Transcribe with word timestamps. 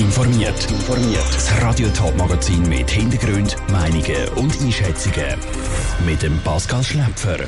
informiert. 0.00 0.66
Das 1.34 1.62
Radio 1.62 1.88
Top 1.90 2.16
Magazin 2.16 2.66
mit 2.68 2.90
Hintergrund, 2.90 3.56
Meinungen 3.70 4.28
und 4.36 4.60
Einschätzungen 4.60 5.38
mit 6.06 6.22
dem 6.22 6.38
Pascal 6.38 6.82
Schläpfer. 6.82 7.38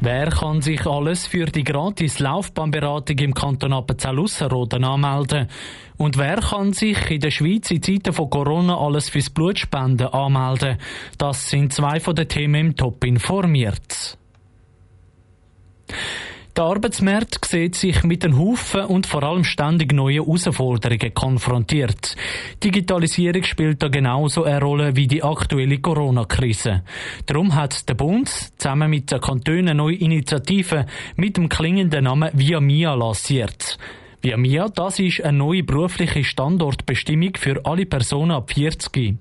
Wer 0.00 0.30
kann 0.30 0.60
sich 0.62 0.86
alles 0.86 1.26
für 1.26 1.46
die 1.46 1.64
gratis 1.64 2.20
Laufbahnberatung 2.20 3.18
im 3.18 3.34
Kanton 3.34 3.72
Appenzell-Ausserrhoden 3.72 4.84
anmelden? 4.84 5.48
Und 5.96 6.18
wer 6.18 6.36
kann 6.36 6.72
sich 6.72 7.10
in 7.10 7.20
der 7.20 7.30
Schweiz 7.30 7.70
in 7.70 7.82
Zeiten 7.82 8.12
von 8.12 8.30
Corona 8.30 8.78
alles 8.78 9.08
fürs 9.08 9.30
Blutspenden 9.30 10.08
anmelden? 10.08 10.78
Das 11.18 11.50
sind 11.50 11.72
zwei 11.72 11.98
von 11.98 12.14
den 12.14 12.28
Themen 12.28 12.66
im 12.66 12.76
Top 12.76 13.02
informiert. 13.04 14.18
Der 16.56 16.64
Arbeitsmarkt 16.64 17.44
sieht 17.44 17.74
sich 17.74 18.02
mit 18.02 18.24
einem 18.24 18.38
Haufen 18.38 18.86
und 18.86 19.06
vor 19.06 19.22
allem 19.22 19.44
ständig 19.44 19.92
neuen 19.92 20.24
Herausforderungen 20.24 21.12
konfrontiert. 21.12 22.16
Digitalisierung 22.64 23.42
spielt 23.42 23.82
da 23.82 23.88
genauso 23.88 24.44
eine 24.44 24.62
Rolle 24.62 24.96
wie 24.96 25.06
die 25.06 25.22
aktuelle 25.22 25.76
Corona-Krise. 25.80 26.82
Darum 27.26 27.54
hat 27.54 27.86
der 27.90 27.94
Bund 27.94 28.30
zusammen 28.56 28.88
mit 28.88 29.12
den 29.12 29.20
Kantonen 29.20 29.76
neue 29.76 29.96
Initiativen 29.96 30.86
mit 31.16 31.36
dem 31.36 31.50
klingenden 31.50 32.04
Namen 32.04 32.30
Via 32.32 32.58
Mia 32.58 32.94
lanciert. 32.94 33.76
Via 34.22 34.36
Mia, 34.36 34.68
das 34.68 34.98
ist 34.98 35.22
eine 35.22 35.38
neue 35.38 35.62
berufliche 35.62 36.24
Standortbestimmung 36.24 37.32
für 37.36 37.60
alle 37.64 37.86
Personen 37.86 38.32
ab 38.32 38.50
40. 38.52 39.16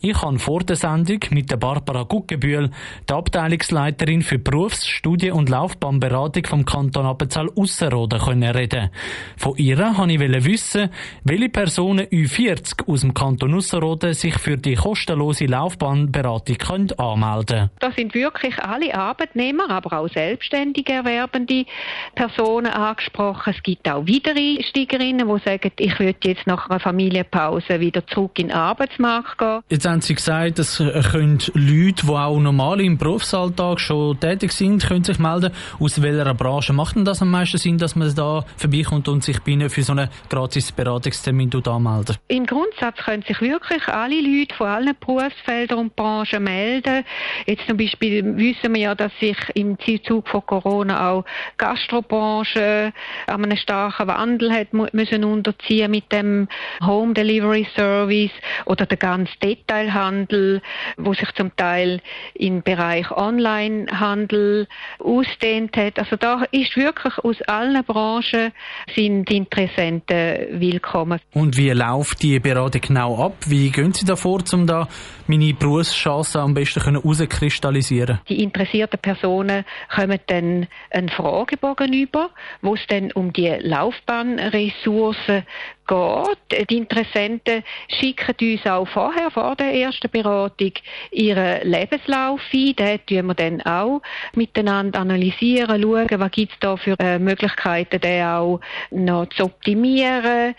Ich 0.00 0.22
habe 0.22 0.38
vor 0.38 0.60
der 0.60 0.76
Sendung 0.76 1.20
mit 1.30 1.50
der 1.50 1.56
Barbara 1.56 2.04
Guggenbühl, 2.04 2.70
der 3.08 3.16
Abteilungsleiterin 3.16 4.22
für 4.22 4.38
Berufs-, 4.38 4.86
Studien- 4.86 5.34
und 5.34 5.50
Laufbahnberatung 5.50 6.46
vom 6.46 6.64
Kanton 6.64 7.06
Appenzell 7.06 7.50
Ausserrhoden 7.54 8.42
reden. 8.42 8.90
Von 9.36 9.56
ihr 9.56 9.78
wollte 9.78 10.12
ich 10.38 10.44
wissen, 10.44 10.90
welche 11.24 11.48
Personen 11.50 12.06
Ü40 12.06 12.88
aus 12.88 13.02
dem 13.02 13.14
Kanton 13.14 13.54
Ausserrhoden 13.54 14.14
sich 14.14 14.38
für 14.38 14.56
die 14.56 14.74
kostenlose 14.74 15.46
Laufbahnberatung 15.46 16.56
können 16.56 16.92
anmelden 16.98 17.46
können. 17.46 17.70
Das 17.80 17.94
sind 17.94 18.14
wirklich 18.14 18.58
alle 18.58 18.94
Arbeitnehmer, 18.94 19.70
aber 19.70 20.00
auch 20.00 20.08
selbstständig 20.08 20.88
erwerbende 20.88 21.66
Personen 22.14 22.72
angesprochen. 22.72 23.54
Es 23.56 23.62
gibt 23.62 23.88
auch 23.88 24.06
weitere 24.06 24.39
Einsteigerinnen, 24.40 25.28
die 25.28 25.48
sagen, 25.48 25.72
ich 25.78 25.98
würde 25.98 26.18
jetzt 26.24 26.46
nach 26.46 26.68
einer 26.68 26.80
Familienpause 26.80 27.80
wieder 27.80 28.06
zurück 28.06 28.38
in 28.38 28.48
den 28.48 28.56
Arbeitsmarkt 28.56 29.38
gehen. 29.38 29.60
Jetzt 29.68 29.86
haben 29.86 30.00
Sie 30.00 30.14
gesagt, 30.14 30.58
es 30.58 30.78
können 30.78 31.38
Leute, 31.54 32.06
die 32.06 32.08
auch 32.08 32.38
normal 32.38 32.80
im 32.80 32.98
Berufsalltag 32.98 33.80
schon 33.80 34.18
tätig 34.18 34.52
sind, 34.52 34.86
können 34.86 35.04
sich 35.04 35.18
melden. 35.18 35.52
Aus 35.78 36.00
welcher 36.00 36.34
Branche 36.34 36.72
macht 36.72 36.96
denn 36.96 37.04
das 37.04 37.22
am 37.22 37.30
meisten 37.30 37.58
Sinn, 37.58 37.78
dass 37.78 37.96
man 37.96 38.14
da 38.14 38.44
vorbeikommt 38.56 39.08
und 39.08 39.22
sich 39.22 39.40
bei 39.40 39.52
Ihnen 39.52 39.70
für 39.70 39.82
so 39.82 39.92
einen 39.92 40.08
gratis 40.28 40.72
Beratungstermin 40.72 41.50
anmeldet? 41.66 42.18
Im 42.28 42.46
Grundsatz 42.46 42.96
können 43.04 43.22
sich 43.22 43.40
wirklich 43.40 43.86
alle 43.88 44.20
Leute 44.20 44.54
von 44.54 44.66
allen 44.66 44.94
Berufsfeldern 44.98 45.78
und 45.78 45.96
Branchen 45.96 46.42
melden. 46.42 47.04
Jetzt 47.46 47.66
zum 47.66 47.76
Beispiel 47.76 48.36
wissen 48.36 48.74
wir 48.74 48.80
ja, 48.80 48.94
dass 48.94 49.12
sich 49.20 49.36
im 49.54 49.76
Zug 50.06 50.28
von 50.28 50.44
Corona 50.46 51.10
auch 51.10 51.24
Gastrobranche 51.58 52.92
an 53.26 53.44
einem 53.44 53.56
starken 53.56 54.06
Wandel 54.20 54.40
Handel 54.40 54.52
hat 54.52 54.94
müssen 54.94 55.24
unterziehen 55.24 55.90
mit 55.90 56.12
dem 56.12 56.48
Home 56.84 57.14
Delivery 57.14 57.66
Service 57.74 58.30
oder 58.66 58.86
der 58.86 58.96
ganze 58.96 59.32
Detailhandel, 59.42 60.60
wo 60.96 61.14
sich 61.14 61.30
zum 61.32 61.54
Teil 61.56 62.00
im 62.34 62.62
Bereich 62.62 63.10
Onlinehandel 63.10 64.66
ausdehnt 64.98 65.76
hat. 65.76 65.98
Also 65.98 66.16
da 66.16 66.44
ist 66.50 66.76
wirklich 66.76 67.18
aus 67.18 67.40
allen 67.42 67.82
Branchen 67.84 68.52
sind 68.94 69.30
Interessenten 69.30 70.60
willkommen. 70.60 71.20
Und 71.32 71.56
wie 71.56 71.70
läuft 71.70 72.22
die 72.22 72.38
Beratung 72.40 72.80
genau 72.80 73.26
ab? 73.26 73.34
Wie 73.46 73.70
gehen 73.70 73.92
Sie 73.92 74.04
davor, 74.04 74.40
um 74.52 74.66
da 74.66 74.88
meine 75.26 75.54
Berufschancen 75.54 76.40
am 76.40 76.54
besten 76.54 76.82
herauskristallisieren 76.82 78.20
Die 78.28 78.42
interessierten 78.42 78.98
Personen 78.98 79.64
kommen 79.94 80.18
dann 80.26 80.66
einen 80.90 81.08
Fragebogen 81.08 81.92
über, 81.92 82.30
wo 82.62 82.74
es 82.74 82.80
dann 82.88 83.12
um 83.12 83.32
die 83.32 83.48
Laufbahn 83.48 84.09
Ressourcen 84.10 85.44
geht. 85.86 86.70
Die 86.70 86.76
Interessenten 86.76 87.62
schicken 87.88 88.34
uns 88.40 88.66
auch 88.66 88.86
vorher, 88.88 89.30
vor 89.30 89.56
der 89.56 89.74
ersten 89.74 90.10
Beratung, 90.10 90.72
ihren 91.10 91.68
Lebenslauf 91.68 92.40
ein. 92.52 92.74
Den 92.76 93.06
tun 93.06 93.26
wir 93.26 93.34
dann 93.34 93.60
auch 93.62 94.02
miteinander 94.34 95.00
analysieren, 95.00 95.82
schauen, 95.82 96.08
was 96.10 96.30
gibt 96.30 96.52
es 96.52 96.58
da 96.60 96.76
für 96.76 96.98
äh, 96.98 97.18
Möglichkeiten, 97.18 98.00
den 98.00 98.24
auch 98.24 98.60
noch 98.90 99.28
zu 99.30 99.44
optimieren 99.44 100.54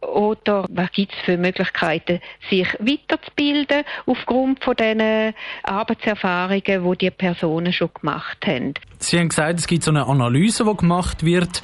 oder 0.00 0.64
was 0.70 0.90
gibt 0.92 1.12
es 1.12 1.18
für 1.24 1.36
Möglichkeiten, 1.36 2.20
sich 2.48 2.68
weiterzubilden 2.78 3.84
aufgrund 4.06 4.64
von 4.64 4.74
den 4.76 5.34
Arbeitserfahrungen, 5.62 6.62
die 6.62 6.98
die 6.98 7.10
Personen 7.10 7.72
schon 7.72 7.90
gemacht 7.92 8.38
haben. 8.46 8.74
Sie 8.98 9.18
haben 9.18 9.28
gesagt, 9.28 9.58
es 9.58 9.66
gibt 9.66 9.82
so 9.82 9.90
eine 9.90 10.06
Analyse, 10.06 10.64
die 10.64 10.76
gemacht 10.76 11.24
wird. 11.24 11.62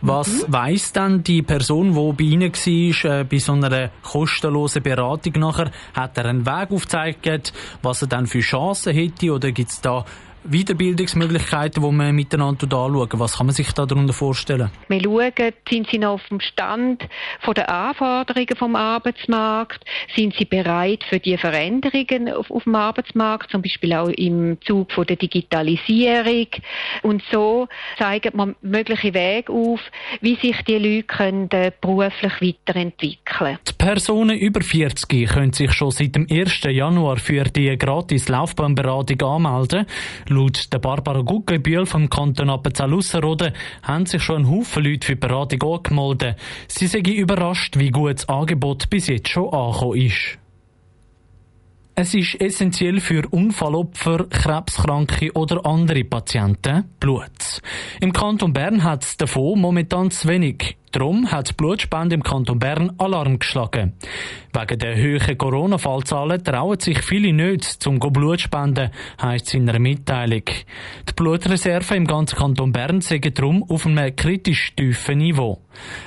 Was 0.00 0.46
mhm. 0.46 0.52
weiss 0.52 0.92
dann 0.92 1.24
die 1.24 1.42
Person, 1.42 1.92
die 1.92 2.12
bei 2.12 2.24
Ihnen 2.24 2.52
war, 2.52 3.20
äh, 3.20 3.24
bei 3.24 3.38
so 3.38 3.52
einer 3.52 3.90
kostenlosen 4.02 4.82
Beratung 4.82 5.34
nachher? 5.40 5.70
Hat 5.94 6.16
er 6.18 6.26
einen 6.26 6.46
Weg 6.46 6.70
aufgezeigt, 6.70 7.52
was 7.82 8.02
er 8.02 8.08
dann 8.08 8.26
für 8.26 8.40
Chancen 8.40 8.94
hätte? 8.94 9.32
Oder 9.32 9.50
gibt 9.50 9.70
es 9.70 9.80
da 9.80 10.04
Weiterbildungsmöglichkeiten, 10.44 11.82
die 11.82 11.90
man 11.92 12.14
miteinander 12.14 12.64
anschauen. 12.64 13.08
Was 13.14 13.36
kann 13.36 13.46
man 13.46 13.54
sich 13.54 13.72
da 13.72 13.86
darunter 13.86 14.12
vorstellen? 14.12 14.70
Wir 14.88 15.02
schauen, 15.02 15.52
sind 15.68 15.88
sie 15.90 15.98
noch 15.98 16.14
auf 16.14 16.28
dem 16.28 16.40
Stand 16.40 17.06
von 17.40 17.54
der 17.54 17.68
Anforderungen 17.68 18.56
vom 18.56 18.76
Arbeitsmarkt? 18.76 19.84
Sind 20.14 20.34
sie 20.38 20.44
bereit 20.44 21.04
für 21.08 21.18
die 21.18 21.36
Veränderungen 21.36 22.32
auf, 22.32 22.50
auf 22.50 22.64
dem 22.64 22.74
Arbeitsmarkt, 22.74 23.50
zum 23.50 23.62
Beispiel 23.62 23.92
auch 23.94 24.08
im 24.08 24.58
Zug 24.62 24.92
von 24.92 25.06
der 25.06 25.16
Digitalisierung? 25.16 26.48
Und 27.02 27.22
so 27.30 27.68
zeigen 27.98 28.32
wir 28.34 28.54
mögliche 28.62 29.14
Wege 29.14 29.52
auf, 29.52 29.80
wie 30.20 30.36
sich 30.36 30.56
die 30.66 30.78
Leute 30.78 31.04
können, 31.04 31.50
äh, 31.50 31.72
beruflich 31.80 32.32
weiterentwickeln 32.40 33.18
können. 33.24 33.58
Die 33.68 33.72
Personen 33.72 34.38
über 34.38 34.60
40 34.60 35.28
können 35.28 35.52
sich 35.52 35.72
schon 35.72 35.90
seit 35.90 36.14
dem 36.14 36.26
1. 36.30 36.70
Januar 36.70 37.16
für 37.16 37.44
die 37.44 37.76
gratis 37.76 38.28
Laufbahnberatung 38.28 39.20
anmelden. 39.22 39.86
Laut 40.28 40.72
der 40.72 40.78
Barbara 40.78 41.22
Guggenbühl 41.22 41.86
vom 41.86 42.10
Kanton 42.10 42.50
Appenzell-Ausserrhoden 42.50 43.52
haben 43.82 44.06
sich 44.06 44.22
schon 44.22 44.42
ein 44.42 44.50
Haufen 44.50 44.84
Leute 44.84 45.06
für 45.06 45.14
die 45.14 45.20
Beratung 45.20 45.74
angemeldet. 45.74 46.36
Sie 46.66 46.86
sind 46.86 47.08
überrascht, 47.08 47.78
wie 47.78 47.90
gut 47.90 48.18
das 48.18 48.28
Angebot 48.28 48.90
bis 48.90 49.06
jetzt 49.08 49.28
schon 49.28 49.52
angekommen 49.52 50.00
ist. 50.00 50.38
Es 52.00 52.14
ist 52.14 52.40
essentiell 52.40 53.00
für 53.00 53.26
Unfallopfer, 53.28 54.26
Krebskranke 54.30 55.32
oder 55.32 55.66
andere 55.66 56.04
Patienten 56.04 56.84
Blut. 57.00 57.60
Im 58.00 58.12
Kanton 58.12 58.52
Bern 58.52 58.84
hat 58.84 59.02
es 59.02 59.16
davon 59.16 59.60
momentan 59.60 60.10
zu 60.12 60.28
wenig. 60.28 60.77
Darum 60.92 61.30
hat 61.30 61.50
die 61.50 61.54
Blutspende 61.54 62.14
im 62.14 62.22
Kanton 62.22 62.58
Bern 62.58 62.92
Alarm 62.98 63.38
geschlagen. 63.38 63.92
Wegen 64.52 64.78
der 64.78 64.96
hohen 64.96 65.38
Corona-Fallzahlen 65.38 66.42
trauen 66.42 66.80
sich 66.80 67.02
viele 67.02 67.32
nicht 67.32 67.64
zum 67.64 67.98
Blut 67.98 68.40
spenden, 68.40 68.90
heisst 69.20 69.54
in 69.54 69.68
einer 69.68 69.78
Mitteilung. 69.78 70.44
Die 71.08 71.12
Blutreserven 71.14 71.98
im 71.98 72.06
ganzen 72.06 72.36
Kanton 72.36 72.72
Bern 72.72 73.00
sind 73.00 73.38
darum 73.38 73.62
auf 73.68 73.86
einem 73.86 74.16
kritisch 74.16 74.74
tiefen 74.74 75.18
Niveau. 75.18 75.60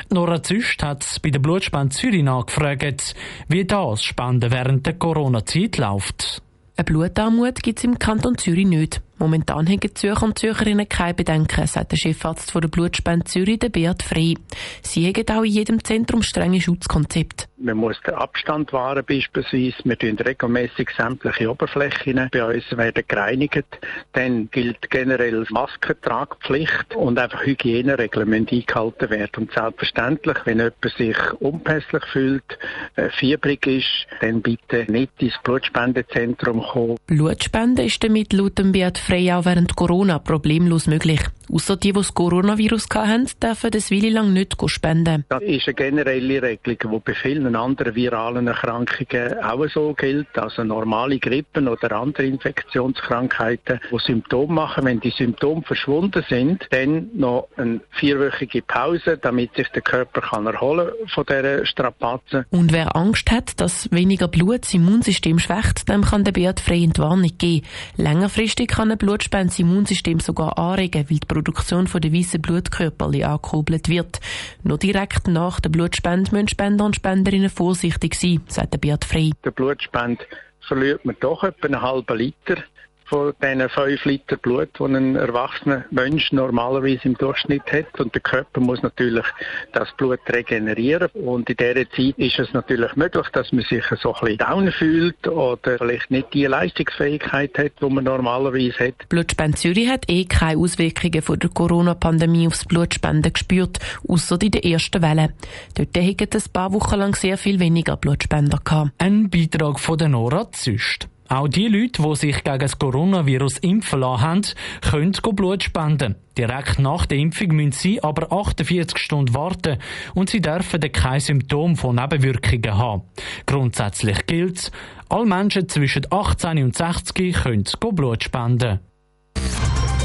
Nora 0.09 0.41
Züst 0.41 0.81
hat 0.83 1.05
bei 1.21 1.29
der 1.29 1.39
Blutspende 1.39 1.95
Zürich 1.95 2.23
nachgefragt, 2.23 3.15
wie 3.47 3.65
das 3.65 4.03
Spenden 4.03 4.51
während 4.51 4.85
der 4.85 4.93
Corona-Zeit 4.93 5.77
läuft. 5.77 6.41
Eine 6.75 6.85
Blutarmut 6.85 7.61
gibt 7.61 7.79
es 7.79 7.83
im 7.83 7.99
Kanton 7.99 8.37
Zürich 8.37 8.65
nicht. 8.65 9.01
Momentan 9.21 9.67
haben 9.67 9.79
die 9.79 9.93
Zürcher 9.93 10.23
und 10.23 10.39
Zürcherinnen 10.39 10.89
keine 10.89 11.13
Bedenken, 11.13 11.67
sagt 11.67 11.91
der 11.91 11.97
Chefarzt 11.97 12.49
von 12.49 12.61
der 12.61 12.69
Blutspende 12.69 13.23
Zürich, 13.25 13.59
der 13.59 13.69
Beat 13.69 14.01
Frey. 14.01 14.35
Sie 14.81 15.07
haben 15.07 15.37
auch 15.37 15.43
in 15.43 15.51
jedem 15.51 15.83
Zentrum 15.83 16.23
strenge 16.23 16.59
Schutzkonzepte. 16.59 17.45
Man 17.57 17.77
muss 17.77 18.01
den 18.01 18.15
Abstand 18.15 18.73
wahren 18.73 19.05
beispielsweise. 19.07 19.75
Wir 19.83 19.95
tun 19.95 20.17
regelmäßig 20.17 20.89
sämtliche 20.97 21.51
Oberflächen 21.51 22.29
bei 22.31 22.43
uns 22.43 22.63
werden 22.75 23.03
gereinigt. 23.07 23.67
Dann 24.13 24.49
gilt 24.49 24.89
generell 24.89 25.45
Maskentragpflicht 25.51 26.95
und 26.95 27.19
einfach 27.19 27.45
Hygieneregeln 27.45 28.27
müssen 28.27 28.47
eingehalten 28.49 29.09
werden. 29.11 29.31
Und 29.37 29.53
selbstverständlich, 29.53 30.37
wenn 30.45 30.57
jemand 30.57 30.75
sich 30.97 31.17
unpässlich 31.39 32.03
fühlt, 32.11 32.57
äh, 32.95 33.09
fiebrig 33.11 33.67
ist, 33.67 34.07
dann 34.21 34.41
bitte 34.41 34.91
nicht 34.91 35.11
ins 35.19 35.35
Blutspendezentrum 35.43 36.63
kommen. 36.63 36.97
Blutspende 37.05 37.83
ist 37.83 38.03
damit 38.03 38.33
laut 38.33 38.57
dem 38.57 38.71
Beat 38.71 38.97
Frey 38.97 39.10
auch 39.33 39.45
während 39.45 39.75
Corona 39.75 40.19
problemlos 40.19 40.87
möglich. 40.87 41.21
Außer 41.53 41.75
die, 41.75 41.89
die 41.89 41.93
das 41.93 42.13
Coronavirus 42.13 42.87
hatten, 42.93 43.27
dürfen 43.41 43.71
das 43.71 43.91
Weile 43.91 44.09
lang 44.09 44.31
nicht 44.31 44.55
spenden. 44.67 45.25
Das 45.27 45.41
ist 45.41 45.67
eine 45.67 45.73
generelle 45.73 46.41
Regelung, 46.41 46.77
die 46.93 47.11
bei 47.11 47.13
vielen 47.13 47.55
anderen 47.55 47.93
viralen 47.93 48.47
Erkrankungen 48.47 49.37
auch 49.43 49.67
so 49.67 49.93
gilt. 49.93 50.37
Also 50.37 50.63
normale 50.63 51.19
Grippen 51.19 51.67
oder 51.67 51.91
andere 51.91 52.25
Infektionskrankheiten, 52.25 53.81
die 53.91 53.97
Symptome 53.99 54.53
machen. 54.53 54.85
Wenn 54.85 55.01
die 55.01 55.11
Symptome 55.11 55.61
verschwunden 55.63 56.23
sind, 56.29 56.67
dann 56.69 57.09
noch 57.13 57.49
eine 57.57 57.81
vierwöchige 57.91 58.61
Pause, 58.61 59.17
damit 59.17 59.53
sich 59.55 59.67
der 59.69 59.81
Körper 59.81 60.21
kann 60.21 60.45
erholen 60.45 60.89
von 61.13 61.25
dieser 61.27 61.65
Strapazen. 61.65 62.45
Und 62.49 62.71
wer 62.71 62.95
Angst 62.95 63.29
hat, 63.29 63.59
dass 63.59 63.91
weniger 63.91 64.27
Blut 64.29 64.63
das 64.63 64.73
Immunsystem 64.73 65.39
schwächt, 65.39 65.89
dem 65.89 66.03
kann 66.03 66.23
der 66.23 66.31
Beat 66.31 66.59
frei 66.61 66.83
Entwarnung 66.83 67.31
geben. 67.37 67.65
Längerfristig 67.97 68.69
kann 68.69 68.91
ein 68.91 68.97
Blutspende 68.97 69.47
das 69.47 69.59
Immunsystem 69.59 70.19
sogar 70.19 70.57
anregen, 70.57 71.05
weil 71.09 71.19
die 71.19 71.27
Produktion 71.43 71.85
der 71.85 72.13
weißen 72.13 72.41
Blutkörperchen 72.41 73.23
angekurbelt 73.23 73.89
wird. 73.89 74.19
Nur 74.63 74.77
direkt 74.77 75.27
nach 75.27 75.59
der 75.59 75.69
Blutspende 75.69 76.31
müssen 76.31 76.47
Spender 76.47 76.85
und 76.85 76.95
Spenderinnen 76.95 77.49
vorsichtig 77.49 78.15
sein, 78.15 78.41
sagt 78.47 78.79
Beat 78.81 79.05
Frey. 79.05 79.31
Der 79.43 79.51
Blutspende 79.51 80.25
verliert 80.61 81.03
man 81.05 81.15
doch 81.19 81.43
etwa 81.43 81.67
einen 81.67 81.81
halben 81.81 82.17
Liter 82.17 82.63
von 83.11 83.33
diesen 83.43 83.67
5 83.67 84.05
Liter 84.05 84.37
Blut, 84.37 84.69
die 84.79 84.83
ein 84.83 85.17
erwachsener 85.17 85.83
Mensch 85.91 86.31
normalerweise 86.31 87.01
im 87.03 87.15
Durchschnitt 87.15 87.69
hat. 87.69 87.99
Und 87.99 88.15
der 88.15 88.21
Körper 88.21 88.61
muss 88.61 88.81
natürlich 88.81 89.25
das 89.73 89.91
Blut 89.97 90.21
regenerieren. 90.29 91.09
Und 91.13 91.49
in 91.49 91.57
dieser 91.57 91.89
Zeit 91.91 92.17
ist 92.17 92.39
es 92.39 92.53
natürlich 92.53 92.95
möglich, 92.95 93.27
dass 93.33 93.51
man 93.51 93.65
sich 93.65 93.83
so 94.01 94.15
ein 94.15 94.21
bisschen 94.21 94.37
down 94.37 94.71
fühlt 94.71 95.27
oder 95.27 95.77
vielleicht 95.77 96.09
nicht 96.09 96.33
die 96.33 96.45
Leistungsfähigkeit 96.45 97.57
hat, 97.57 97.73
die 97.81 97.89
man 97.89 98.05
normalerweise 98.05 98.87
hat. 98.87 99.09
Blutspende 99.09 99.57
Zürich 99.57 99.89
hat 99.89 100.09
eh 100.09 100.23
keine 100.23 100.61
Auswirkungen 100.61 101.21
von 101.21 101.37
der 101.37 101.49
Corona-Pandemie 101.49 102.47
aufs 102.47 102.63
Blutspenden 102.63 103.33
gespürt, 103.33 103.79
außer 104.07 104.41
in 104.41 104.51
der 104.51 104.63
ersten 104.63 105.01
Welle. 105.01 105.33
Dort 105.75 105.97
hatten 105.97 106.37
es 106.37 106.47
ein 106.47 106.53
paar 106.53 106.71
Wochen 106.71 106.95
lang 106.95 107.13
sehr 107.15 107.37
viel 107.37 107.59
weniger 107.59 107.97
Blutspender 107.97 108.59
gehabt. 108.63 108.91
Ein 108.99 109.29
Beitrag 109.29 109.81
von 109.81 109.97
der 109.97 110.07
Nora 110.07 110.49
Züst. 110.53 111.09
Auch 111.31 111.47
die 111.47 111.69
Leute, 111.69 112.01
die 112.01 112.15
sich 112.17 112.43
gegen 112.43 112.59
das 112.59 112.77
Coronavirus 112.77 113.59
impfen 113.59 114.01
lassen 114.01 114.21
haben, 114.21 114.41
können 114.81 115.13
Blut 115.13 115.63
spenden. 115.63 116.15
Direkt 116.37 116.77
nach 116.77 117.05
der 117.05 117.19
Impfung 117.19 117.55
müssen 117.55 117.71
sie 117.71 118.03
aber 118.03 118.33
48 118.33 118.97
Stunden 118.97 119.33
warten 119.33 119.77
und 120.13 120.29
sie 120.29 120.41
dürfen 120.41 120.81
dann 120.81 120.91
kein 120.91 121.21
Symptom 121.21 121.77
von 121.77 121.95
Nebenwirkungen 121.95 122.77
haben. 122.77 123.03
Grundsätzlich 123.45 124.25
gilt 124.25 124.73
alle 125.07 125.25
Menschen 125.25 125.69
zwischen 125.69 126.05
18 126.09 126.61
und 126.65 126.75
60 126.75 127.33
können 127.33 127.63
Blut 127.93 128.25
spenden. 128.25 128.79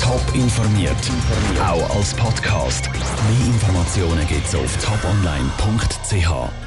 Top 0.01 0.33
informiert, 0.33 0.95
auch 1.61 1.97
als 1.97 2.15
Podcast. 2.15 2.89
Mehr 2.89 3.47
Informationen 3.49 4.25
gibt 4.29 4.47
es 4.47 4.55
auf 4.55 4.77
toponline.ch. 4.77 6.66